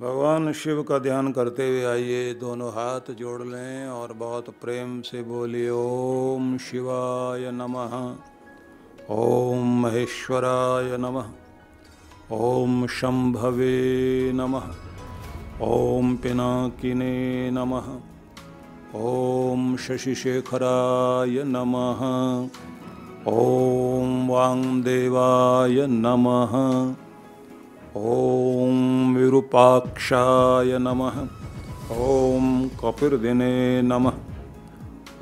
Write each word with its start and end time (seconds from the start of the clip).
भगवान 0.00 0.52
शिव 0.52 0.82
का 0.82 0.98
ध्यान 0.98 1.32
करते 1.32 1.68
हुए 1.68 1.84
आइए, 1.84 2.34
दोनों 2.34 2.70
हाथ 2.70 3.10
जोड़ 3.10 3.42
लें 3.42 3.88
और 3.88 4.12
बहुत 4.12 4.50
प्रेम 4.50 5.00
से 5.00 5.22
बोलिए, 5.22 5.70
ओम 5.70 6.58
शिवाय 6.58 7.50
नमः, 7.50 8.16
ओम 9.14 9.82
महेश्वराय 9.82 10.96
नमः, 10.96 11.28
ओम 12.32 12.86
शंभवे 12.86 14.32
नमः, 14.32 14.70
ओम 15.60 16.16
पिनाकिने 16.16 17.50
नमः, 17.50 17.92
ओम 18.94 19.76
शशिशेखराय 19.76 21.42
नमः, 21.46 22.00
ओम 23.32 24.28
वांगदेवाय 24.28 25.86
नमः 25.86 26.56
ॐ 27.96 29.14
विरूपाक्षाय 29.16 30.78
नमः। 30.78 31.16
ॐ 31.92 32.68
कपिर्दिने 32.68 33.82
नमः। 33.82 34.12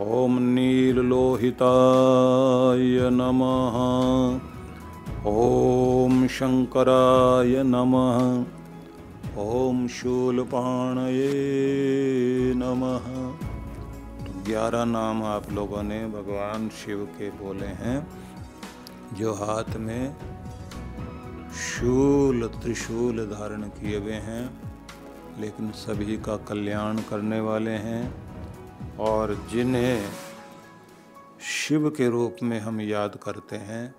ॐ 0.00 0.38
नीललोहिताय 0.40 1.40
नमः। 3.12 3.78
ॐ 5.30 6.28
शङ्कराय 6.28 7.62
नमः। 7.62 8.44
ॐ 9.42 9.88
शूलपाणये 9.88 11.32
नमः। 12.56 13.08
ग्यारह 14.44 14.84
नाम 14.84 15.22
आप 15.22 15.52
लोगों 15.52 15.82
ने 15.82 16.06
भगवान 16.06 16.68
शिव 16.68 17.08
के 17.18 17.30
बोले 17.30 17.66
हैं। 17.66 18.08
जो 19.14 19.32
हाथ 19.32 19.76
में 19.76 20.16
शूल 21.58 22.46
त्रिशूल 22.46 23.24
धारण 23.26 23.62
किए 23.62 23.98
हुए 23.98 24.12
हैं, 24.12 24.60
लेकिन 25.40 25.70
सभी 25.70 26.16
का 26.16 26.36
कल्याण 26.36 26.98
करने 26.98 27.40
वाले 27.40 27.70
हैं 27.70 28.02
और 28.98 29.34
जिन्हें 29.52 30.10
शिव 31.40 31.90
के 31.90 32.08
रूप 32.08 32.36
में 32.42 32.60
हम 32.60 32.80
याद 32.80 33.18
करते 33.22 33.56
हैं, 33.56 33.94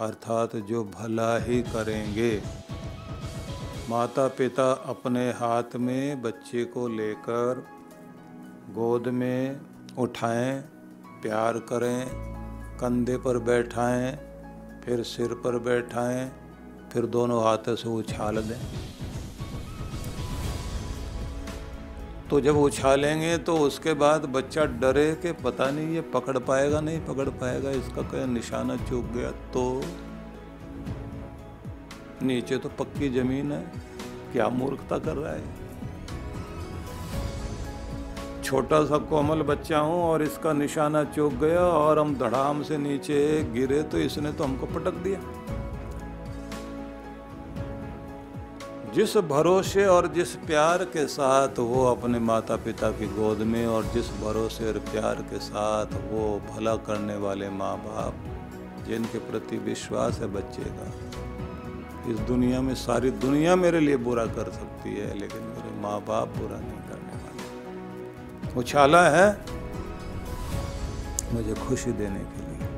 अर्थात 0.00 0.56
जो 0.56 0.84
भला 0.84 1.38
ही 1.38 1.62
करेंगे। 1.62 2.42
माता 3.90 4.28
पिता 4.28 4.70
अपने 4.72 5.30
हाथ 5.30 5.76
में 5.76 6.22
बच्चे 6.22 6.64
को 6.64 6.88
लेकर 6.88 7.66
गोद 8.70 9.08
में 9.08 9.60
उठाएँ, 9.98 10.60
प्यार 11.22 11.58
करें, 11.58 12.06
कंधे 12.78 13.16
पर 13.16 13.38
बैठाएँ, 13.38 14.10
फिर 14.84 15.02
सिर 15.02 15.34
पर 15.34 15.58
बैठाएँ 15.58 16.45
फिर 16.96 17.06
दोनों 17.12 17.42
हाथों 17.44 17.74
से 17.76 17.88
उछाल 17.90 18.36
दें। 18.42 18.60
तो 22.30 22.40
जब 22.40 22.56
उछालेंगे 22.58 23.36
तो 23.38 23.56
उसके 23.58 23.94
बाद 23.94 24.24
बच्चा 24.30 24.64
डरे 24.80 25.04
कि 25.22 25.32
पता 25.34 25.70
नहीं 25.70 25.94
ये 25.94 26.00
पकड़ 26.14 26.38
पाएगा, 26.38 26.80
नहीं 26.80 27.00
पकड़ 27.00 27.28
पाएगा, 27.28 27.70
इसका 27.72 28.02
कहीं 28.04 28.26
निशाना 28.26 28.76
चूक 28.88 29.04
गया? 29.14 29.30
तो 29.52 29.82
नीचे 32.22 32.58
तो 32.58 32.68
पक्की 32.78 33.08
ज़मीन 33.10 33.52
है, 33.52 33.60
क्या 34.32 34.48
मूर्खता 34.48 34.98
कर 34.98 35.16
रहा 35.16 35.32
है? 35.32 35.44
छोटा 38.42 38.84
सा 38.84 38.98
कोमल 39.06 39.42
बच्चा 39.44 39.78
हूँ 39.80 40.02
और 40.02 40.22
इसका 40.22 40.52
निशाना 40.54 41.04
चूक 41.06 41.32
गया 41.36 41.60
और 41.60 41.98
हम 41.98 42.18
धड़ाम 42.18 42.62
से 42.62 42.78
नीचे 42.80 43.18
गिरे 43.52 43.82
तो 43.82 43.98
इसने 44.00 44.32
तो 44.32 44.44
हमको 44.44 44.66
पटक 44.74 45.02
दिया। 45.04 45.20
जिस 48.96 49.16
भरोसे 49.28 49.84
और 49.86 50.06
जिस 50.08 50.30
प्यार 50.36 50.84
के 50.84 51.06
साथ 51.06 51.58
वो 51.58 51.84
अपने 51.86 52.18
माता 52.18 52.56
पिता 52.56 52.90
की 52.90 53.06
गोद 53.06 53.38
में 53.38 53.66
और 53.66 53.84
जिस 53.84 54.06
भरोसे 54.10 54.68
और 54.68 54.78
प्यार 54.86 55.16
के 55.22 55.38
साथ 55.38 55.86
वो 56.10 56.22
भला 56.46 56.74
करने 56.86 57.16
वाले 57.16 57.48
माँ 57.50 57.76
बाप 57.78 58.14
जिनके 58.86 59.18
प्रति 59.18 59.56
विश्वास 59.58 60.18
है 60.18 60.26
बच्चे 60.26 60.64
का, 60.68 60.86
इस 62.12 62.18
दुनिया 62.20 62.60
में, 62.60 62.74
सारी 62.74 63.10
दुनिया 63.10 63.56
मेरे 63.56 63.80
लिए 63.80 63.96
बुरा 63.96 64.26
कर 64.26 64.50
सकती 64.52 64.94
है, 64.96 65.18
लेकिन 65.18 65.42
मेरे 65.42 65.80
माँ 65.80 66.00
बाप 66.00 66.28
बुरा 66.38 66.60
नहीं 66.60 66.80
करने 66.88 67.14
वाले। 67.24 68.58
उछाला 68.60 69.08
है 69.08 69.28
मुझे 71.34 71.54
खुशी 71.68 71.92
देने 71.92 72.24
के 72.32 72.40
लिए। 72.48 72.68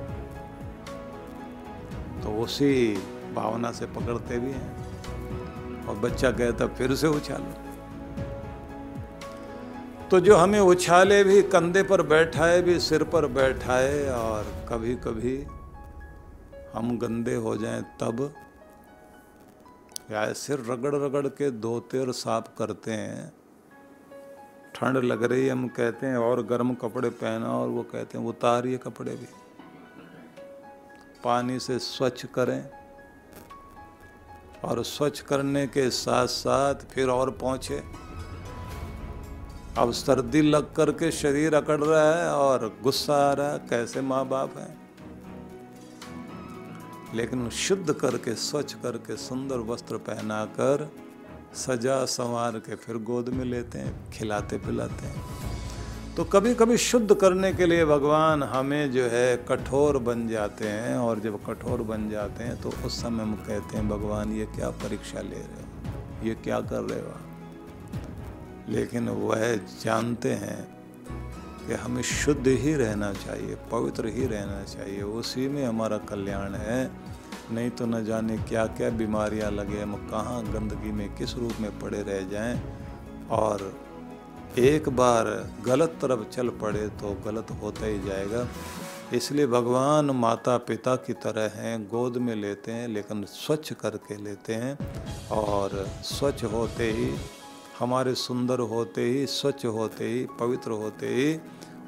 तो 2.23 2.37
उसी 2.43 2.75
भावना 3.35 3.73
से 3.73 3.87
पकड़ते 3.87 4.39
भी 4.39 4.53
हैं। 4.53 4.89
और 5.89 5.97
बच्चा 5.97 6.31
कहता 6.31 6.67
फिर 6.67 6.95
से 6.95 7.07
उछालो। 7.07 7.69
तो 10.11 10.21
जो 10.21 10.37
हमें 10.37 10.61
उछाले 10.61 11.25
भी, 11.25 11.43
कंधे 11.43 11.83
पर 11.83 12.03
बैठाए 12.03 12.63
भी, 12.63 12.81
सिर 12.81 13.05
पर 13.05 13.27
बैठाए 13.27 14.09
और 14.09 14.67
कभी 14.69 14.95
कभी 14.95 15.47
हम 16.75 16.99
गंदे 16.99 17.35
हो 17.35 17.57
जाएँ, 17.57 17.83
तब 17.83 18.35
या 20.11 20.33
सिर 20.33 20.59
रगड़ 20.59 20.95
रगड़ 20.95 21.27
के 21.27 21.51
धोते 21.51 21.99
और 21.99 22.13
साफ़ 22.13 22.59
करते 22.59 22.93
हैं। 22.93 23.33
ठंड 24.75 24.97
लग 24.97 25.25
रही 25.25 25.47
है, 25.47 25.53
हम 25.53 25.69
कहते 25.69 26.07
हैं, 26.07 26.17
और 26.17 26.43
गर्म 26.43 26.75
कपड़े 26.75 27.11
पहना 27.11 27.51
और 27.51 27.69
वो 27.69 27.83
कहते 27.83 28.19
हैं, 28.19 28.27
उतारिए 28.27 28.79
कपड़े 28.79 29.17
भी। 29.17 29.27
पानी 31.25 31.59
से 31.59 31.79
स्वच्छ 31.79 32.27
करें। 32.27 32.78
और 34.65 34.85
स्वच्छ 34.85 35.21
करने 35.21 35.67
के 35.67 35.91
साथ 35.91 36.27
साथ 36.27 36.75
फिर 36.75 37.09
और 37.09 37.31
पहुँचे। 37.31 37.83
अब 39.79 39.93
सर्दी 39.93 40.43
लग 40.43 40.75
करके 40.75 41.11
शरीर 41.11 41.55
अकड़ 41.55 41.81
रहा 41.81 42.15
है 42.15 42.33
और 42.33 42.79
गुस्सा 42.83 43.31
आ 43.31 43.33
रहा 43.33 43.53
है, 43.53 43.59
कैसे 43.59 44.01
माँ 44.01 44.29
बाप 44.29 44.59
हैं? 44.59 44.91
लेकिन 47.15 47.51
शुद्ध 47.51 47.93
करके, 47.93 48.35
स्वच्छ 48.35 48.75
करके, 48.75 49.17
सुंदर 49.17 49.57
वस्त्र 49.57 49.97
पहनाकर 49.97 50.93
सजा 51.55 52.05
संवार 52.05 52.53
के 52.53 52.75
फिर 52.75 52.97
गोद 52.97 53.29
में 53.29 53.45
लेते 53.45 53.79
हैं 53.79 54.11
खिलाते 54.11 54.59
पिलाते 54.59 55.07
हैं। 55.07 55.48
तो 56.19 56.25
कभी 56.25 56.55
कभी 56.55 56.77
शुद्ध 56.77 57.15
करने 57.15 57.53
के 57.53 57.67
लिए 57.67 57.85
भगवान 57.85 58.43
हमें 58.43 58.91
जो 58.93 59.03
है 59.03 59.37
कठोर 59.49 59.99
बन 59.99 60.29
जाते 60.29 60.69
हैं 60.69 60.97
और 60.97 61.21
जब 61.21 61.39
कठोर 61.47 61.83
बन 61.83 62.09
जाते 62.11 62.45
हैं 62.45 62.61
तो 62.63 62.73
उस 62.87 63.01
समय 63.03 63.23
हम 63.23 63.35
कहते 63.35 63.77
हैं, 63.77 63.89
भगवान, 63.89 64.33
ये 64.33 64.47
क्या 64.47 64.71
परीक्षा 64.71 65.21
ले 65.21 65.37
रहे 65.37 65.63
हो? 65.63 66.27
ये 66.27 66.35
क्या 66.35 66.61
कर 66.61 66.81
रहे 66.81 67.01
हो 67.01 67.15
लेकिन 68.69 69.09
वह 69.09 69.55
जानते 69.57 70.33
हैं 70.33 70.69
कि 71.67 71.75
हमें 71.75 72.03
शुद्ध 72.03 72.47
ही 72.49 72.75
रहना 72.75 73.13
चाहिए, 73.13 73.57
पवित्र 73.73 74.07
ही 74.07 74.27
रहना 74.27 74.63
चाहिए। 74.65 75.03
उसी 75.03 75.49
में 75.49 75.65
हमारा 75.67 75.99
कल्याण 75.99 76.55
है। 76.55 76.91
नहीं 77.53 77.71
तो 77.71 77.87
न 77.87 78.05
जाने 78.05 78.39
क्या 78.39 78.67
क्या 78.67 78.91
बीमारियाँ 78.91 79.51
लगे 79.51 79.83
हम 79.83 79.95
कहाँ 79.95 80.45
गंदगी 80.45 80.93
में 80.93 81.09
किस 81.17 81.35
रूप 81.35 81.61
में 81.61 81.79
पड़े 81.79 82.03
रह 82.03 82.29
जाएँ 82.29 82.63
और 83.31 83.73
एक 84.59 84.89
बार 84.89 85.53
गलत 85.67 85.99
तरफ़ 86.03 86.29
चल 86.29 86.49
पड़े 86.49 86.89
तो 86.89 87.15
गलत 87.25 87.51
होता 87.63 87.87
ही 87.87 87.99
जाएगा। 88.01 88.47
इसलिए 89.13 89.47
भगवान 89.47 90.11
माता 90.11 90.59
पिता 90.59 90.97
की 90.97 91.13
तरह 91.13 91.51
हैं, 91.55 91.85
गोद 91.85 92.17
में 92.17 92.35
लेते 92.35 92.73
हैं, 92.73 92.89
लेकिन 92.89 93.25
स्वच्छ 93.25 93.73
करके 93.73 94.17
लेते 94.17 94.55
हैं। 94.55 94.79
और 95.29 95.87
स्वच्छ 96.03 96.45
होते 96.45 96.91
ही, 96.91 97.15
हमारे 97.79 98.15
सुंदर 98.15 98.59
होते 98.59 99.05
ही, 99.05 99.27
स्वच्छ 99.27 99.67
होते 99.67 100.09
ही, 100.09 100.27
पवित्र 100.41 100.71
होते 100.71 101.07
ही, 101.07 101.41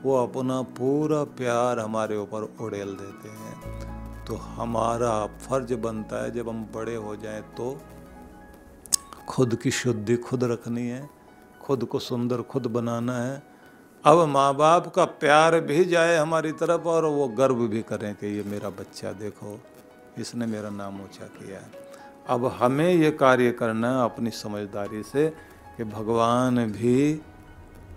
वो 0.02 0.16
अपना 0.16 0.62
पूरा 0.62 1.24
प्यार 1.24 1.78
हमारे 1.78 2.16
ऊपर 2.16 2.56
उड़ेल 2.60 2.94
देते 2.94 3.28
हैं। 3.28 4.24
तो 4.24 4.34
हमारा 4.34 5.26
फ़र्ज़ 5.26 5.74
बनता 5.74 6.24
है, 6.24 6.30
जब 6.30 6.48
हम 6.48 6.64
बड़े 6.74 6.94
हो 6.96 7.16
जाएँ 7.16 7.42
तो 7.42 7.80
खुद 9.28 9.54
की 9.54 9.70
शुद्धि 9.70 10.16
खुद 10.16 10.44
रखनी 10.44 10.88
है। 10.88 11.19
खुद 11.62 11.84
को 11.84 11.98
सुंदर 11.98 12.42
खुद 12.42 12.66
बनाना 12.66 13.16
है। 13.18 13.42
अब 14.04 14.18
माँ 14.28 14.54
बाप 14.54 14.86
का 14.88 15.04
प्यार 15.04 15.58
भी 15.60 15.84
जाए 15.84 16.16
हमारी 16.16 16.52
तरफ़ 16.52 16.82
और 16.82 17.04
वो 17.06 17.26
गर्व 17.28 17.66
भी 17.66 17.82
करें 17.82 18.14
कि 18.14 18.26
ये 18.26 18.42
मेरा 18.42 18.68
बच्चा 18.70 19.12
देखो, 19.12 19.58
इसने 20.18 20.46
मेरा 20.46 20.70
नाम 20.70 21.00
ऊँचा 21.02 21.26
किया 21.36 21.58
है। 21.58 21.70
अब 22.28 22.46
हमें 22.58 22.92
ये 22.92 23.10
कार्य 23.10 23.50
करना 23.52 23.90
है 23.90 24.04
अपनी 24.04 24.30
समझदारी 24.30 25.02
से 25.02 25.28
कि 25.76 25.84
भगवान 25.86 26.64
भी 26.72 27.20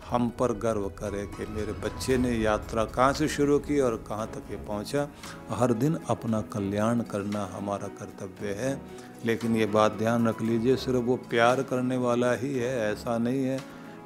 हम 0.09 0.29
पर 0.29 0.51
गर्व 0.51 0.87
करे 0.89 1.25
कि 1.25 1.45
मेरे 1.45 1.73
बच्चे 1.73 2.17
ने 2.17 2.31
यात्रा 2.31 2.85
कहाँ 2.85 3.13
से 3.13 3.27
शुरू 3.27 3.59
की 3.59 3.79
और 3.79 3.95
कहाँ 4.07 4.27
तक 4.27 4.51
ये 4.51 4.57
पहुँचा। 4.57 5.07
हर 5.49 5.73
दिन 5.73 5.97
अपना 6.09 6.41
कल्याण 6.41 7.01
करना 7.01 7.49
हमारा 7.53 7.87
कर्तव्य 7.87 8.53
है। 8.53 8.81
लेकिन 9.25 9.55
ये 9.55 9.65
बात 9.65 9.91
ध्यान 9.91 10.27
रख 10.27 10.41
लीजिए, 10.41 10.75
सिर्फ़ 10.75 10.99
वो 10.99 11.15
प्यार 11.15 11.63
करने 11.63 11.97
वाला 11.97 12.33
ही 12.33 12.55
है, 12.55 12.91
ऐसा 12.91 13.17
नहीं 13.17 13.43
है। 13.43 13.59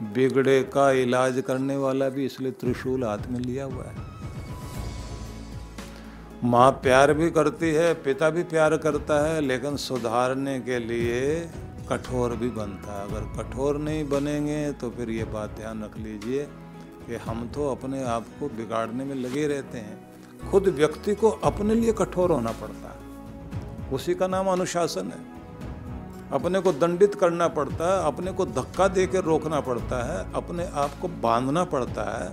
बिगड़े 0.04 0.64
का 0.64 0.92
इलाज 0.92 1.44
करने 1.48 1.78
वाला 1.78 2.10
भी 2.10 2.26
इसलिए 2.26 2.52
त्रिशूल 2.52 3.04
हाथ 3.04 3.18
में 3.30 3.40
लिया 3.40 3.66
हुआ 3.66 3.84
है। 3.84 4.18
माँ 6.44 6.72
प्यार 6.72 7.14
भी 7.14 7.32
करती 7.32 7.70
है, 7.70 7.94
पिता 7.94 8.30
भी 8.30 8.44
प्यार 8.44 8.78
करता 8.78 9.28
है, 9.28 9.42
लेकिन 9.42 9.78
सुधारने 9.78 10.60
के 10.60 10.80
लिए 10.80 11.50
कठोर 11.90 12.36
भी 12.36 12.50
बनता 12.50 13.00
है। 13.00 13.08
अगर 13.08 13.24
कठोर 13.38 13.78
नहीं 13.78 14.08
बनेंगे 14.10 14.72
तो 14.72 14.90
फिर 14.90 15.10
ये 15.10 15.24
बात 15.24 15.50
ध्यान 15.50 15.84
रख 15.84 15.98
लीजिए 15.98 16.44
कि 17.08 17.16
हम 17.16 17.48
तो 17.48 17.70
अपने 17.72 18.04
आप 18.04 18.26
को 18.40 18.48
बिगाड़ने 18.48 19.06
में 19.06 19.16
लगे 19.16 19.48
रहते 19.48 19.78
हैं। 19.78 20.50
खुद 20.52 20.68
व्यक्ति 20.68 21.16
को 21.16 21.30
अपने 21.30 21.76
लिए 21.76 21.94
कठोर 21.94 22.32
होना 22.32 22.52
पड़ता 22.52 22.90
है। 22.90 23.90
उसी 23.90 24.16
का 24.16 24.28
नाम 24.28 24.48
अनुशासन 24.48 25.08
है। 25.08 25.38
अपने 26.32 26.60
को 26.60 26.72
दंडित 26.72 27.16
करना 27.16 27.48
पड़ता 27.48 27.86
है, 27.92 28.08
अपने 28.08 28.32
को 28.32 28.46
धक्का 28.46 28.88
दे 28.88 29.06
कर 29.08 29.24
रोकना 29.24 29.60
पड़ता 29.60 30.04
है, 30.04 30.34
अपने 30.34 30.66
आप 30.74 30.92
को 31.02 31.08
बांधना 31.08 31.64
पड़ता 31.64 32.04
है। 32.18 32.30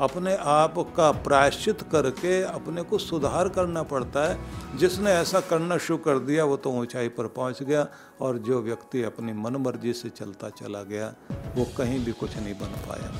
अपने 0.00 0.36
आप 0.36 0.74
का 0.96 1.10
प्रायश्चित 1.12 1.82
करके 1.82 2.42
अपने 2.42 2.82
को 2.82 2.98
सुधार 2.98 3.48
करना 3.48 3.82
पड़ता 3.82 4.30
है। 4.30 4.38
जिसने 4.78 5.10
ऐसा 5.10 5.40
करना 5.40 5.78
शुरू 5.78 5.98
कर 5.98 6.18
दिया, 6.18 6.44
वो 6.44 6.56
तो 6.56 6.70
ऊंचाई 6.70 7.08
पर 7.08 7.26
पहुँच 7.26 7.62
गया 7.62 7.86
और 8.20 8.38
जो 8.38 8.62
व्यक्ति 8.62 9.02
अपनी 9.02 9.32
मन 9.32 9.56
मर्ज़ी 9.56 9.92
से 9.92 10.08
चलता 10.08 10.48
चला 10.48 10.82
गया, 10.82 11.14
वो 11.56 11.66
कहीं 11.78 12.04
भी 12.04 12.12
कुछ 12.12 12.36
नहीं 12.36 12.54
बन 12.54 12.66
पाया। 12.66 13.12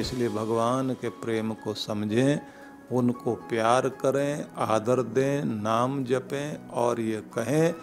इसलिए 0.00 0.28
भगवान 0.28 0.92
के 0.92 1.08
प्रेम 1.08 1.52
को 1.52 1.74
समझें, 1.74 2.40
उनको 2.92 3.34
प्यार 3.34 3.88
करें, 3.88 4.44
आदर 4.58 5.02
दें, 5.02 5.44
नाम 5.44 6.04
जपें 6.04 6.68
और 6.68 7.00
ये 7.00 7.20
कहें, 7.20 7.74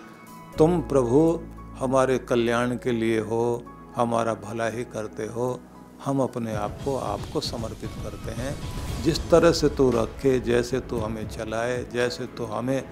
तुम 0.58 0.82
प्रभु 0.82 1.40
हमारे 1.80 2.18
कल्याण 2.18 2.76
के 2.76 2.92
लिए 2.92 3.20
हो, 3.20 3.64
हमारा 3.96 4.34
भला 4.34 4.68
ही 4.68 4.84
करते 4.84 5.26
हो 5.26 5.60
हम 6.06 6.20
अपने 6.20 6.56
आप 6.56 6.78
को, 6.86 6.98
आपको 6.98 7.42
समर्पित 7.42 7.90
करते 8.04 8.42
हैं। 8.42 8.58
जिस 9.04 9.30
तरह 9.30 9.52
से 9.52 9.70
तू 9.70 9.92
रखे, 9.92 10.40
जैसे 10.40 10.80
तू 10.80 10.98
हमें 10.98 11.30
चलाए, 11.30 11.86
जैसे 11.94 12.26
तू 12.26 12.46
हमें 12.46 12.84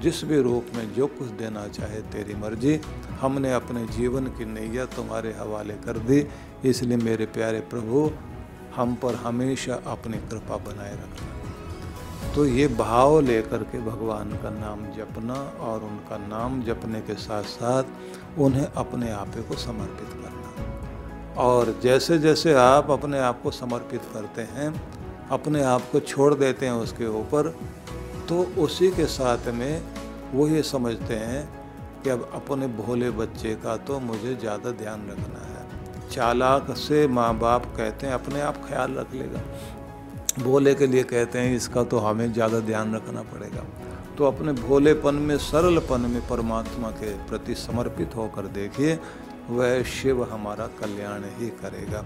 जिस 0.00 0.24
भी 0.24 0.42
रूप 0.42 0.66
में 0.76 0.94
जो 0.94 1.06
कुछ 1.06 1.28
देना 1.28 1.68
चाहे 1.68 2.00
तेरी 2.00 2.34
मर्ज़ी, 2.34 2.80
हमने 3.20 3.54
अपने 3.54 3.86
जीवन 3.86 4.24
की 4.26 4.44
नैया 4.44 4.84
तुम्हारे 4.84 5.32
हवाले 5.32 5.74
कर 5.74 5.98
दी। 5.98 6.26
इसलिए 6.64 6.96
मेरे 6.96 7.26
प्यारे 7.26 7.60
प्रभु, 7.60 8.10
हम 8.76 8.94
पर 8.94 9.14
हमेशा 9.14 9.74
अपनी 9.74 10.18
कृपा 10.18 10.56
बनाए 10.56 10.92
रखना। 10.92 11.32
तो 12.34 12.46
ये 12.46 12.68
भाव 12.68 13.20
लेकर 13.20 13.58
के 13.58 13.80
भगवान 13.80 14.30
का 14.30 14.50
नाम 14.50 14.84
जपना 14.84 15.34
और 15.34 15.82
उनका 15.82 16.16
नाम 16.16 16.62
जपने 16.62 17.00
के 17.00 17.14
साथ 17.14 17.42
साथ 17.42 17.84
उन्हें 18.38 18.66
अपने 18.66 19.10
आपे 19.10 19.42
को 19.42 19.56
समर्पित 19.56 20.08
करना। 20.08 20.41
और 21.38 21.74
जैसे 21.82 22.18
जैसे 22.18 22.54
आप 22.54 22.90
अपने 22.90 23.18
आप 23.20 23.42
को 23.42 23.50
समर्पित 23.50 24.02
करते 24.14 24.42
हैं, 24.50 24.72
अपने 25.30 25.62
आप 25.64 25.82
को 25.92 26.00
छोड़ 26.00 26.34
देते 26.34 26.66
हैं 26.66 26.72
उसके 26.74 27.06
ऊपर 27.18 27.48
तो 28.28 28.42
उसी 28.58 28.90
के 28.90 29.06
साथ 29.08 29.48
में 29.54 29.82
वो 30.32 30.48
ये 30.48 30.62
समझते 30.64 31.14
हैं 31.16 31.48
कि 32.02 32.10
अब 32.10 32.28
अपने 32.34 32.66
भोले 32.76 33.10
बच्चे 33.12 33.54
का 33.54 33.76
तो 33.78 33.98
मुझे 34.00 34.34
ज़्यादा 34.34 34.70
ध्यान 34.72 35.06
रखना 35.10 35.40
है। 35.40 36.10
चालाक 36.10 36.70
से 36.76 37.06
माँ 37.08 37.38
बाप 37.38 37.66
कहते 37.76 38.06
हैं, 38.06 38.14
अपने 38.14 38.40
आप 38.40 38.56
ख्याल 38.68 38.94
रख 38.94 39.14
लेगा। 39.14 39.42
भोले 40.40 40.74
के 40.74 40.86
लिए 40.86 41.02
कहते 41.04 41.38
हैं, 41.38 41.56
इसका 41.56 41.82
तो 41.84 41.98
हमें 41.98 42.32
ज़्यादा 42.32 42.60
ध्यान 42.62 42.94
रखना 42.94 43.22
पड़ेगा। 43.24 43.64
तो 44.18 44.24
अपने 44.24 44.52
भोलेपन 44.52 45.14
में, 45.16 45.36
सरलपन 45.40 46.00
में 46.10 46.20
परमात्मा 46.28 46.90
के 46.92 47.12
प्रति 47.28 47.54
समर्पित 47.56 48.16
होकर 48.16 48.46
देखिए 48.52 48.98
वह 49.50 49.82
शिव 49.82 50.22
हमारा 50.24 50.66
कल्याण 50.66 51.24
ही 51.24 51.48
करेगा। 51.50 52.04